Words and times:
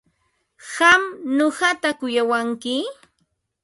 ¿Qam 0.71 1.01
nuqata 1.37 1.89
kuyamanki? 1.99 2.75